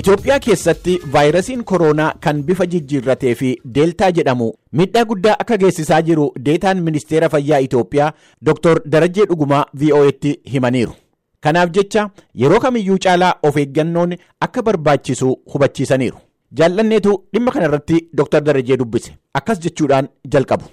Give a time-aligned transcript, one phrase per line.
[0.00, 4.46] Itoophiyaa keessatti vaayirasiin kooroonaa kan bifa jijjiirratee fi deeltaa jedhamu
[4.80, 8.12] miidhaa guddaa akka geessisaa jiru deetaan ministeera fayyaa Itoophiyaa
[8.50, 8.80] Dr.
[8.94, 10.94] Darajjee Dhugumaa VOA'tti himaniiru.
[11.40, 12.06] Kanaaf jecha
[12.44, 14.16] yeroo kamiyyuu caalaa of eeggannoon
[14.48, 16.18] akka barbaachisu hubachiisaniiru.
[16.60, 18.40] Jaallanneetu dhimma kana irratti Dr.
[18.48, 19.12] Darajjee dubbise.
[19.34, 20.64] Akkas jechuudhaan jalqabu.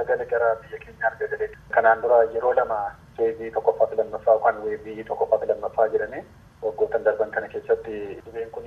[0.00, 2.78] Sagal gara biyya keenya arga galee kanaan dura yeroo lama
[3.16, 6.22] feezii tokkoffaa fi lammaffaa yookaan weevii tokkoffaa fi lammaffaa jedhamee
[6.62, 8.64] waggoottan darban kana keessatti dhibeen kun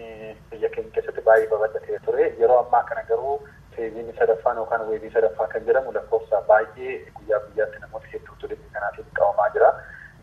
[0.52, 2.28] biyya keenya keessatti baay'ee babal'atee ture.
[2.42, 3.34] Yeroo ammaa kana garuu
[3.76, 9.10] feeziin sadaffaan yookaan weevii sadaffaa kan jedhamu lakkoofsa baay'ee guyyaa guyyaatti namoota hedduutu dhibee kanaatiin
[9.22, 9.72] qabamaa jira.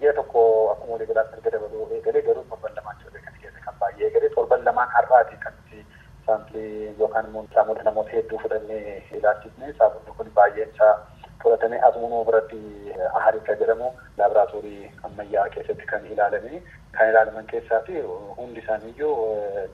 [0.01, 3.75] Ji'a tokko akkuma walii galaatti erga dabaluu eegalee garuu torban lamaan ture kan keessa kan
[3.83, 5.59] baay'ee eegalee torban lamaan har'aati kan
[6.31, 10.95] saampilii yookaan immoo saamuda namoota hedduu fudhannee ilaalchisne saamunni kun baay'een isaa
[11.43, 12.59] fudhatamee asmuunuu biratti
[13.21, 13.87] aharika jedhamu
[14.19, 16.63] laaboraatoorii ammayyaa keessatti kan ilaalame
[16.99, 18.01] kan ilaalaman keessaati
[18.37, 19.15] hundi isaaniiyyuu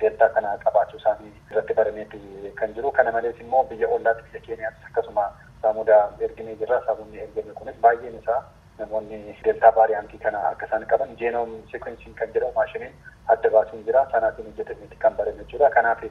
[0.02, 2.20] deeltaa kana qabaachuu isaanii irratti barameeti
[2.60, 5.24] kan jiru kana malees immoo biyya ollaatti biyya keenyaattis akkasuma
[5.62, 8.40] saamuda erginee jirra saamunni ergame kunis baay'een isaa
[8.78, 12.94] namoonni deeltaa vaariyaantii kana akka isaan qaban jeenom seekwensiin kan jedhamu maashiniin
[13.34, 16.02] adda baasuun jira sanaatiin hojjetameeti kan barame jechuudha kanaaf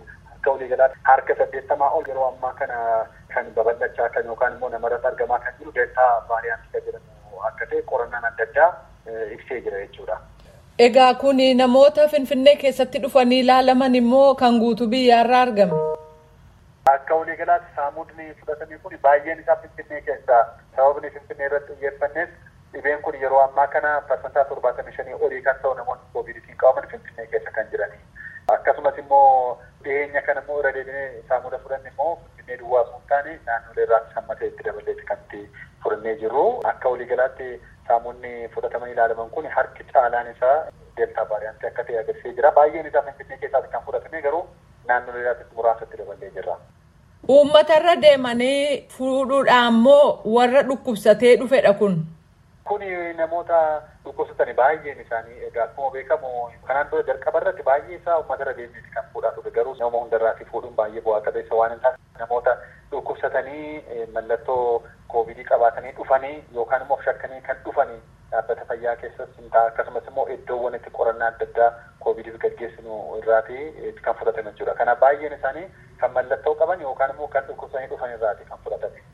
[0.46, 2.78] akka waliigalaatti harka saddeettamaa ol yeroo ammaa kana
[3.34, 7.82] kan babal'achaa kan yookaan immoo namarratti argamaa kan jiru deeltaa vaariyaantii kan jedhamu akka ta'e
[7.92, 8.70] qorannaan adda addaa
[9.38, 10.18] ibsee jira jechuudha.
[10.88, 15.74] Egaa kun namoota Finfinnee keessatti dhufanii ilaalaman immoo kan guutuu biyyaarraa argame.
[16.94, 20.44] Akka waliigalaatti saamudni fudhatame kun baay'een isaa Finfinnee keessaa
[20.76, 22.30] sababni Finfinnee irratti xiyyeeffannes
[22.74, 27.28] dhibeen kun yeroo ammaa kana parsantaa torbaatamii shanii olii kan ta'u namoonni koovidiitiin qabaman Finfinnee
[27.28, 28.04] keessa kan jiranii.
[28.54, 33.34] Akkasumas immoo dhiyeenya kana immoo irra deebinee saamuda fudhanne immoo Finfinnee duwwaa osoo hin taane
[33.50, 35.42] naannolee irraa hammatee itti dabaleeti kan itti
[35.84, 36.46] fudhannee jirru.
[36.72, 37.50] Akka waliigalaatti
[37.88, 40.56] saamunni fudhatamanii ilaalaman kun harki caalaan isaa
[40.98, 42.52] deeltaa vaariyaantii akka ta'e agarsiisee jira.
[42.60, 44.44] Baay'een isaa Finfinnee keessaati kan fudhatame garuu
[44.88, 46.58] naannolee irraa muraasatti dabalee jira.
[47.38, 51.96] Uummata irra deemanii fuudhuudhaan immoo warra dhukkubsatee dhufedha kun.
[52.66, 52.88] Kuni
[53.18, 53.58] namoota
[54.04, 56.30] dhukkubsatan baay'een isaanii egaa akkuma beekamu
[56.70, 60.48] kanaan dura jalqaba irratti baay'ee isaa uummata irra deemanii kan fuudhaa ture garuu nama hundarraati
[60.54, 62.56] fuudhuun baay'ee bu'aa qabeessa waan hin taane namoota
[62.92, 64.66] dhukkubsatanii mallattoo
[65.14, 68.02] koovidii qabaatanii dhufanii yookaan immoo shakkanii kan dhufanii
[68.34, 71.72] dhaabbata fayyaa keessas hin ta'a akkasumas immoo iddoowwan itti qorannaa adda addaa
[72.08, 73.60] koovidiif gaggeessinu irraati
[74.02, 74.74] kan fudhatame jechuudha.
[74.82, 75.68] Kanaaf baay'een isaanii
[76.02, 79.06] kan mallattoo qaban yookaan immoo kan dhukkubsanii dhufan irraati kan fudhatame.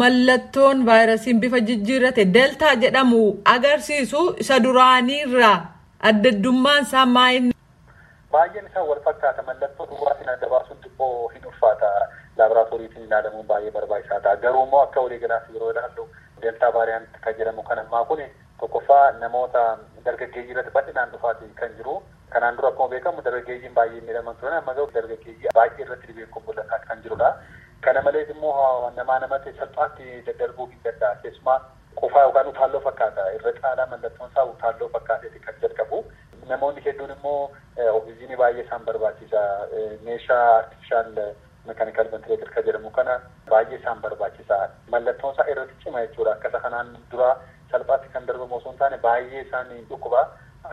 [0.00, 3.20] Mallattoon vaayirasiin bifa jijjiirrate deltaa jedhamu
[3.54, 5.56] agarsiisu isa duraaniirraa
[6.10, 7.54] adda addummaan isaa maayini.
[8.32, 11.88] Baay'een isaa wal fakkaata mallattoo dhugaatiin adda baasuun xiqqoo hin ulfaata
[12.42, 16.08] laaboraatooriitiin ilaalamuun baay'ee barbaachisaa ta'a garuu immoo akka waliigalaatti yeroo ilaallu
[16.42, 18.22] deltaa vaariyaantii kan jedhamu kan ammaa kun
[18.60, 19.64] tokkoffaa namoota
[20.04, 22.02] dargaggeeyyii irratti bal'inaan dhufaati kan jiru.
[22.34, 26.42] Kanaan dura akkuma beekamu dargaggeeyyiin baay'ee miidhaman turan amma garuu dargaggeeyyii baay'ee irratti dhibeen kun
[26.50, 27.30] mul'ataa kan jirudha.
[27.80, 31.16] Kana malees immoo namaa namatti salphaatti daddarbuu hin danda'a.
[31.22, 31.58] Keessumaa
[32.00, 33.24] qofaa yookaan utaalloo fakkaata.
[33.36, 36.00] Irra caalaa mallattoon isaa utaalloo fakkaateeti kan jalqabu.
[36.50, 37.50] Namoonni hedduun immoo
[37.94, 39.40] oksijiinii baay'ee isaan barbaachisa.
[40.08, 41.12] Meeshaa artifishaal
[41.70, 43.16] mekaanikal ventileetir kan jedhamu kana
[43.50, 44.60] baay'ee isaan barbaachisa.
[44.96, 46.32] Mallattoon isaa irratti cima jechuudha.
[46.36, 47.30] Akkasa kanaan dura
[47.72, 50.22] salphaatti kan darbamu osoo hin taane baay'ee isaan dhukkuba.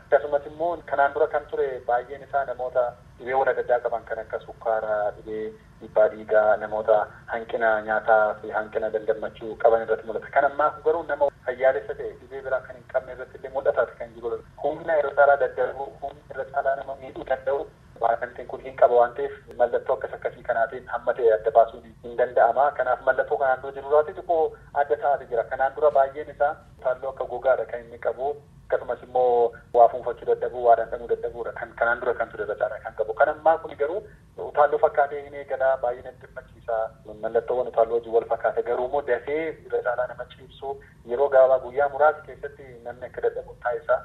[0.02, 2.86] Akkasumas immoo kanaan dura kan ture baay'een isaa namoota
[3.20, 5.46] dhibeewwan adda addaa qaban kan akka sukkaaraa, dhibee
[5.80, 6.98] dhiibbaa dhiigaa, namoota
[7.34, 10.32] hanqina nyaataa fi hanqina dandammachuu qaban irratti mul'ata.
[10.36, 14.14] Kan ammaa garuu nama fayyaalessa ta'e dhibee biraa kan hin qabne irratti illee mul'ataati kan
[14.16, 14.40] jiru.
[14.64, 17.66] Humna irra caalaa daddarbuu, humna irra caalaa nama miidhuu danda'u
[18.02, 22.18] vaariyaantiin kun hin qaba waan ta'eef mallattoo akkas akkasii kanaatiin hamma ta'e adda baasuun hin
[22.18, 22.72] danda'ama.
[22.82, 24.44] Kanaaf mallattoo kanaan dura jirurraati xiqqoo
[24.84, 25.44] adda ta'aati jira.
[25.56, 28.36] Kanaan dura baay'een isaa utaalloo akka gogaadha kan inni qabu.
[28.68, 32.96] akkasumas immoo waa fuunfachuu dadhabuu waa dhandhamuu dadhabuudha kan kanaan dura kan ture caalaa kan
[32.98, 34.00] qabu kan ammaa kun garuu
[34.48, 36.80] utaalloo fakkaatee hin eegalaa baay'ee natti dhimmachiisa
[37.22, 39.38] mallattoowwan utaalloo wajjin wal fakkaata garuu immoo dafee
[39.68, 40.74] irra caalaa nama ciibsu
[41.14, 44.02] yeroo gabaabaa guyyaa muraasa keessatti namni akka dadhabu taasisa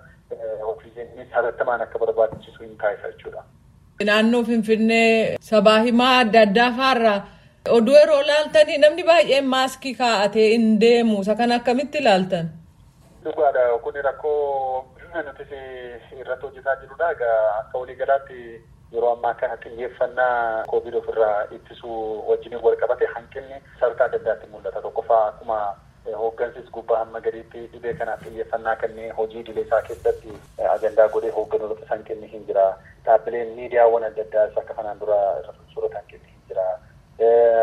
[0.75, 3.43] oksijiinii hatattamaan akka barbaachisu hin taasisa jechuudha.
[4.05, 7.21] Naannoo Finfinnee sabaa himaa adda addaa faarraa
[7.77, 12.49] oduu yeroo laaltanii namni baay'een maaskii kaa'atee hin deemu isa kan akkamitti ilaaltan?
[13.25, 14.85] Dhugaadha kun rakkoo
[15.27, 15.45] nuti
[16.21, 17.09] irratti hojjetaa jirudha.
[17.61, 18.39] Akka waliigalaatti
[18.95, 22.01] yeroo ammaa kana xiyyeeffannaa koovid ofirraa ittisuu
[22.31, 24.83] wajjin wal qabate hanqinni sadarkaa adda addaatti mul'ata.
[24.83, 25.59] Tokkoffaa akkuma
[26.11, 30.33] hooggansis gubbaa hamma gadiitti dhibee kanaaf xiyyeeffannaa kennee hojii idilee isaa keessatti
[30.71, 32.65] ajandaa godhee hoogganoota hanqinni hin jira.
[33.05, 35.19] Dhaabbileen miidiyaawwan adda addaas akka kanaan dura
[35.75, 36.67] suurota hanqinni hin jira.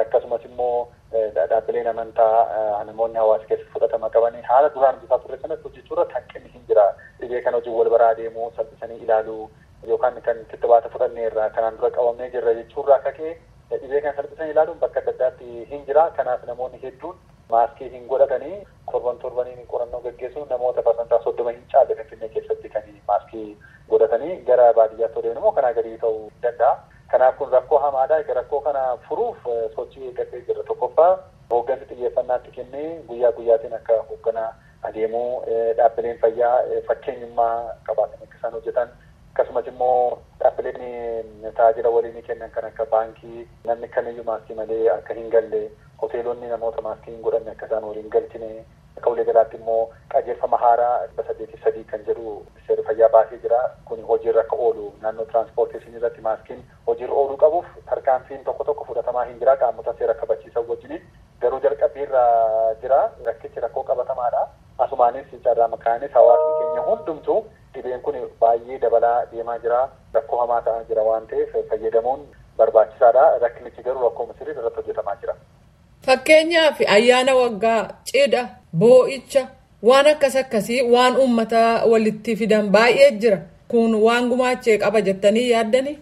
[0.02, 0.88] Akkasumas immoo
[1.36, 6.50] dhaabbileen amantaa namoonni hawaasa keessa fudhatama qabanii haala duraan bitaa turre sanatti hojjechuu irratti hanqinni
[6.54, 6.86] hin jira.
[7.22, 9.50] Dhibee kana hojii wal baraa deemuu salphisanii ilaaluu
[9.88, 13.34] yookaan kan kittibaata fudhanneerra kanaan dura qabamnee jirra jechuurraa kakee
[13.82, 16.10] dhibee kana salphisanii ilaaluun bakka adda addaatti hin jira.
[16.22, 17.16] Kanaaf namoonni hedduun
[17.56, 18.58] maaskii hin godhatanii
[18.92, 23.58] torban torbaniin qorannoo gaggeessuun namoota parsantaa soddoma hin caalle finfinnee keessatti kan maaskii
[23.90, 26.78] godhatanii gara baadiyyaatti deemu immoo kanaa gadii ta'uu danda'a.
[27.12, 28.18] Kanaaf kun rakkoo hamaadha.
[28.40, 29.38] Rakkoo kana furuuf
[29.76, 30.64] sochii eeggatee jira.
[30.64, 31.12] Tokkoffaa
[31.52, 34.50] hooggansi xiyyeeffannaatti kennee guyyaa guyyaatiin akka hoogganaa
[34.90, 35.44] adeemuu
[35.78, 36.58] dhaabbileen fayyaa
[36.88, 37.56] fakkeenyummaa
[37.88, 38.90] qabaatan akka isaan hojjetan
[39.32, 41.26] akkasumas immoo dhaabbileen
[41.58, 45.62] tajaajila waliinii kennan kan akka baankii namni kamiyyuu maaskii malee akka hin galle
[46.02, 48.50] hoteelonni namoota maaskii hin godhanne akka isaan waliin galchine
[48.98, 49.82] akka walii galaatti immoo
[50.14, 52.34] qajeelfama haaraa dhibba saddeetii sadii kan jedhu
[52.68, 53.60] seera fayyaa baasee jira
[53.92, 59.26] kun hojiirra akka oolu naannoo tiraanspoorteeshinii irratti maaskiin hojiirra ooluu qabuuf tarkaanfiin tokko tokko fudhatamaa
[59.30, 61.02] hin jira qaamota seera kabachiisan wajjin
[61.42, 62.24] garuu jalqabbiirra
[62.82, 63.00] jira
[63.30, 64.48] rakkichi rakkoo qabatamaadha
[64.88, 67.40] asumaanis carraa makaanis hawaasni keenya hundumtuu
[67.74, 69.80] dhibeen kun baay'ee dabalaa deemaa jira
[70.18, 75.36] rakkoo hamaa ta'aa jira waan ta'eef fayyadamuun barbaachisaadha rakkinichi garuu rakkoo sirrii irratti hojjetamaa jira.
[76.06, 78.44] Fakkeenyaaf ayyaana waggaa cidha
[78.74, 79.42] boo'icha
[79.84, 83.40] waan akkas akkasii waan uummata walitti fidan baay'ee jira
[83.72, 85.98] kun waan gumaachee qaba jettanii yaaddanii.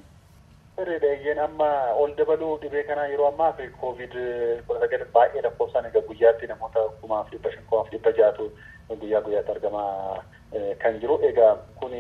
[0.78, 1.70] Sirriidha amma
[2.02, 4.14] ol dabaluu dhibee kanaa yeroo ammaa fi koovid
[4.68, 8.52] kudha sagal baay'ee lakkoofsaan egaa guyyaatti namoota kumaaf dhibba shan kumaaf dhibba jaatu
[9.02, 10.24] guyyaa guyyaatti argamaa
[10.84, 11.92] kan jiru egaa kun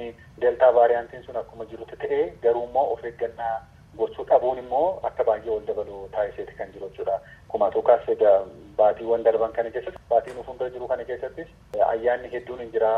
[0.41, 3.55] deeltaa vaariyaantiin sun akkuma jirutti ta'ee garuu immoo of eeggannaa
[3.99, 7.19] gochuu dhabuun immoo akka baay'ee ol dabalu taasiseeti kan jiru jechuudha.
[7.53, 8.39] Kuma tokkas egaa
[8.77, 11.47] baatiiwwan darban kana keessatti baatiin fuuldura jiru kana keessattis
[11.88, 12.91] ayyaanni hedduun hin jira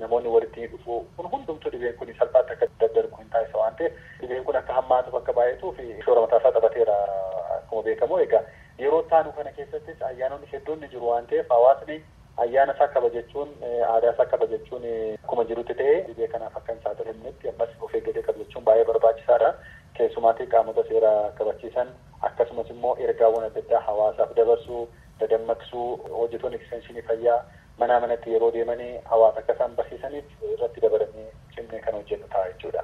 [0.00, 4.44] namoonni walitti dhufu kun hundumtuu dhibeen kun salphaatti akka daddarbu hin taasisa waan ta'eef dhibeen
[4.48, 6.98] kun akka hammaatuuf akka baay'atuuf shoora mataasaa taphateera
[7.60, 8.42] akkuma beekamu egaa
[8.84, 12.00] yeroo taanu kana keessattis ayyaanonni hedduun ni jiru waan ta'eef hawaasni
[12.44, 13.54] ayyaana isaa kabajachuun
[13.92, 14.84] aadaa isaa kabajachuun
[15.24, 19.54] akkuma jirutti ta'ee dhibee kanaaf akka hin saaxilamnetti ammas of eeggatee kabajachuun baay'ee barbaachisaadha.
[19.98, 21.88] Keessumaatii qaamota seeraa kabachiisan
[22.28, 24.82] akkasumas immoo ergaawwan adda addaa hawaasaaf dabarsuu
[25.20, 25.86] dadammaqsuu
[26.18, 27.38] hojjetoonni ekstenshinii fayyaa
[27.78, 32.82] manaa manatti yeroo deemanii hawaasa akka isaan barsiisaniif irratti dabalanii cimnee kan hojjennu ta'a jechuudha.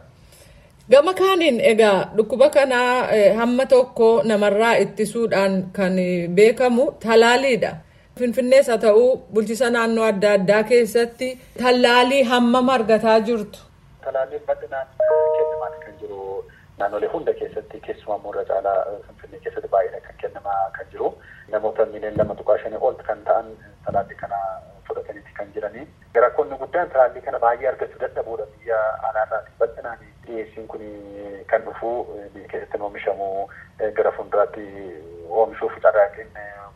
[0.91, 3.07] Gama kaaniin egaa dhukkuba kanaa
[3.41, 5.97] hamma tokko namarraa ittisuudhaan kan
[6.39, 7.73] beekamu talaaliidha.
[8.19, 11.29] Finfinnees haa ta'uu bulchiisa naannoo adda addaa keessatti
[11.63, 13.59] tallaalii hammam argataa jirtu.
[14.05, 14.87] Talaalliin bal'inaan
[15.37, 16.45] kennamaa kan jiru
[16.83, 18.77] naannolee hunda keessatti keessumaa immoo irra caalaa
[19.07, 21.11] Finfinnee keessatti baay'ee kan kennamaa kan jiru.
[21.55, 23.51] Namoota miiliyoona lama tuqaa shanii ol kan ta'an
[23.87, 24.39] talaallii kana
[24.89, 25.87] fudhataniiti kan jiranii.
[26.27, 28.79] Rakkoonni guddaan talaallii kana baay'ee argachuu dadhabuudha biyya
[29.11, 30.85] alaarraati bal'inaan dhiyeessiin kun
[31.53, 31.91] kan dhufu
[32.35, 33.29] biyya keessatti oomishamu
[33.99, 34.67] gara fuulduraatti
[35.41, 36.31] oomishuuf carraaqqiin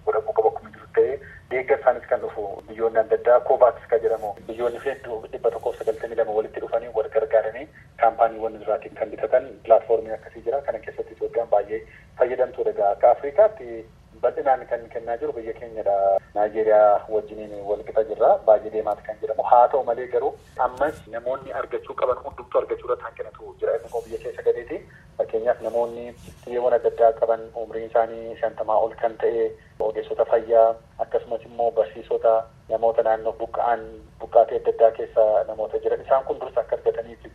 [0.06, 1.14] godhamuu qaba akkuma jiru ta'ee
[1.50, 6.36] deeggarsaanis kan dhufu biyyoonni adda addaa koovaaks kan jedhamu biyyoonni hedduu dhibba tokkoof sagaltamii lama
[6.38, 7.66] walitti dhufanii wal gargaaranii
[8.02, 11.80] kaampaaniiwwan irraatiin kan bitatan pilaatfoormii akkasii jira kana keessatti Itoophiyaan baay'ee
[12.18, 13.84] fayyadamtuudha egaa akka Afrikaatti
[14.22, 15.96] bal'inaan kan kennaa jiru biyya keenyadha.
[16.34, 20.32] Naayijeeriyaa wajjiniin wal qixa jirra baay'ee deemaati kan jedhamu haa ta'u malee garuu
[20.66, 24.80] ammas namoonni argachuu qaban hundumtuu argachuu irratti hanqinatu jira immoo biyya keessa galeeti
[25.18, 26.06] fakkeenyaaf namoonni
[26.46, 29.46] dhibee adda addaa qaban umriin isaanii shantamaa ol kan ta'e
[29.88, 30.66] ogeessota fayyaa
[31.04, 32.34] akkasumas immoo barsiisota
[32.72, 33.84] namoota naannoo buqqa'an
[34.20, 37.26] buqqaatee adda addaa keessa namoota jiran isaan kun dursa akka argataniif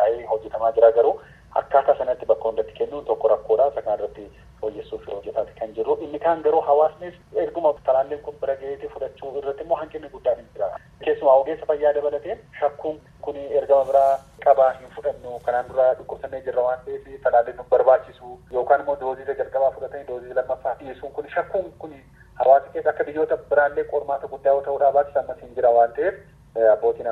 [0.00, 1.16] taa'ee hojjetamaa jira garuu
[1.62, 4.26] akkaataa sanatti bakka hundatti kennuun tokko rakkoodha isa kana irratti
[4.60, 7.14] fooyyessuuf hojjetaati kan jiru inni kaan garuu hawaasnis
[7.44, 10.68] erguma talaalliin kun bira ga'eeti fudhachuu irratti immoo hanqinni guddaan hin jira
[11.04, 14.12] keessumaa ogeessa fayyaa dabalatee shakkuun kun ergama biraa
[14.46, 19.38] qabaa hin fudhannu kanaan dura dhukkubsannee jirra waan ta'eef talaalliin nu barbaachisu yookaan immoo doozii
[19.42, 21.96] jalqabaa fudhatanii doozii lammaffaa dhiyeessuun kun shakkuun kun
[22.42, 26.20] hawaasa keessa akka biyyoota biraallee qormaata guddaa yoo ta'uudhaa baatis ammas hin jira waan ta'eef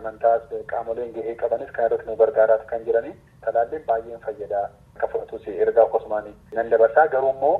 [0.00, 3.14] amantaas qaamoleen gahee qabanis kan irratti nu gargaaraas kan jiranii
[3.46, 4.64] talaalliin baay'een fayyadaa
[4.96, 7.54] akka fudhatus ergaa akkasumaan nan dabarsaa garuu immoo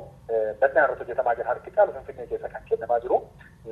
[0.61, 3.19] bal'inaan irratti hojjetamaa jira harki caalu finfinnee keessa kan kennamaa jiru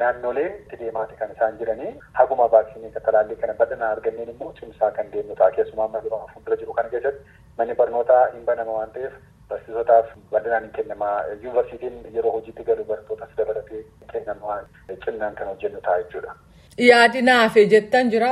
[0.02, 4.92] naannoleen itti deemaati kan isaan jiranii haguma vaaksiinii kan talaallii kana bal'inaan arganneen immoo cimsaa
[5.00, 8.92] kan deemnu ta'a keessumaa amma yeroo fuuldura jiru kana keessatti manni barnootaa hin banama waan
[8.98, 9.14] ta'eef
[9.52, 13.84] barsiisotaaf bal'inaan hin kennamaa yuunivarsiitiin yeroo hojiitti galu barattoota dabalatee
[14.14, 14.60] kennamaa
[15.06, 16.36] cimnaan kan hojjennu ta'a jechuudha.
[16.90, 18.32] Yaadi naafe jettan jira.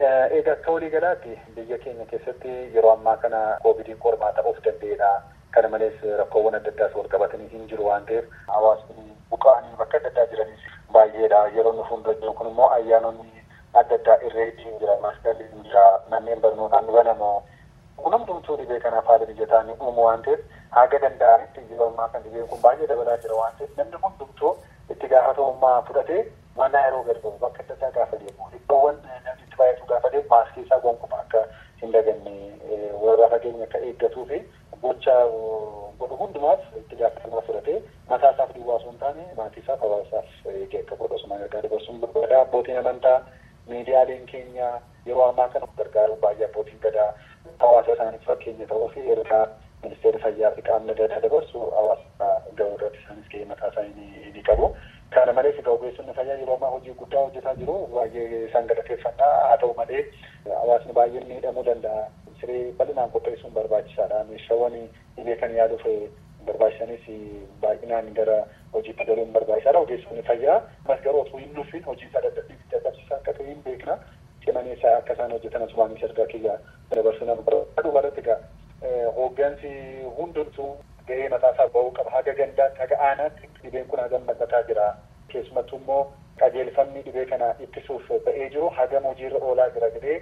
[0.00, 5.08] Egaa akka walii galaatti biyya keenya keessatti yeroo ammaa kana koovidiin qormaata of danda'edha.
[5.50, 10.08] Kana malees rakkoowwan adda addaas wal qabatanii hin jiru waan ta'eef hawaasni buqqa'anii bakka adda
[10.12, 10.62] addaa jiranis
[10.96, 11.40] baay'eedha.
[11.56, 13.42] Yeroo nu fuuldura jiru kun immoo ayyaanonni
[13.74, 17.32] adda addaa irree ittiin jira, masqalli hin jira, manneen barnootaa ni banamu.
[17.96, 20.40] Kun hundumtuu dhibee kanaaf haala mijataa ni uumu waan ta'eef
[20.78, 24.54] haga danda'anitti jibammaa kan dhibeen kun baay'ee dabalaa jira waan ta'eef namni hundumtuu
[24.90, 26.20] itti gaafatamummaa fudhatee
[26.56, 30.64] mana yeroo gadi bakka adda addaa gaafa deemu iddoowwan namni itti baay'atu gaafa deemu maaskii
[30.66, 31.42] isaa gonkumaa akka
[31.82, 32.34] hin daganne
[33.02, 34.38] warra fageenya akka eeggatuu fi
[34.82, 35.14] gocha
[36.00, 37.78] godhu hundumaaf itti gaafatamummaa fudhatee
[38.10, 42.00] mataa isaaf duwwaa osoo hin taane maatii isaaf hawaasaaf eegee akka godhu osuma gargaara dabarsuun
[42.00, 42.40] barbaada.
[42.40, 43.18] Abbootiin amantaa
[43.68, 44.68] miidiyaaleen keenya
[45.06, 47.10] yeroo ammaa kana gargaaru baay'ee abbootiin gadaa.
[47.58, 49.46] Hawaasa isaaniif fakkeenya ta'uu fi ergaa
[49.82, 54.68] ministeera fayyaa fi qaamni addaa dabarsu hawaasa gahuu irratti isaanis gahee mataa isaanii ni qabu.
[55.14, 59.56] Kana malees egaa ogeessonni fayyaa yeroo ammaa hojii guddaa hojjetaa jiru baay'ee isaan galateeffannaa haa
[59.62, 60.02] ta'u malee
[60.62, 62.02] hawaasni baay'een miidhamuu danda'a.
[62.40, 64.24] Siree bal'inaan qopheessuun barbaachisaadha.
[64.32, 64.76] Meeshaawwan
[65.16, 65.86] dhibee kan yaaduuf
[66.46, 67.06] barbaachisanis
[67.62, 68.36] baay'inaan gara
[68.74, 69.80] hojiitti galuun barbaachisaadha.
[69.86, 73.98] Ogeessonni fayyaa mas garuu osoo hin dhufin hojii isaa dadhabsiisaa akka ta'e hin beekna.
[74.44, 76.58] Cimanii isaa akka isaan hojjetan asumaanis ergaa kiyya
[76.94, 78.38] dabarsuu nama barbaadu barratti egaa
[79.16, 79.70] hooggansi
[80.16, 80.70] hundumtuu
[81.08, 82.10] gahee mataa isaa bahuu qaba.
[82.10, 84.88] Haga gandaatti haga aanaatti dhibeen kun hagam mul'ataa jira.
[85.32, 86.02] Keessumattuu immoo
[86.40, 90.20] qajeelfamni dhibee kana ittisuuf ba'ee jiru hagam hojiirra oolaa jira jedhee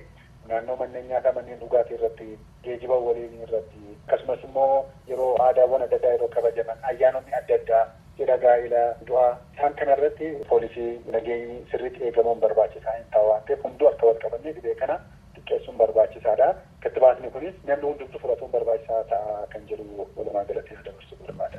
[0.49, 2.29] naannoo manneen nyaataa manneen dhugaatii irratti
[2.65, 7.83] geejiba waliin irratti akkasumas immoo yeroo aadaawwan adda addaa yeroo kabajaman ayyaanonni adda addaa
[8.19, 13.65] cidha gaa'ila du'aa isaan kana irratti poolisii nageenyi sirriitti eegamuun barbaachisaa hin ta'a waan ta'eef
[13.69, 14.97] hunduu akka wal qabannee dhibee kana
[15.35, 16.49] xiqqeessuun barbaachisaadha.
[16.87, 19.85] Kittibaatni kunis namni hundumtuu fudhatuun barbaachisaa ta'a kan jedhu
[20.17, 21.59] walumaa galatti dabarsuu barbaada.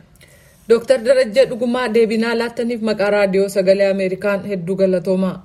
[0.70, 5.36] Dooktar Darajjee Dhugumaa deebinaa laattaniif maqaa raadiyoo sagalee Ameerikaan hedduu galatoomaa.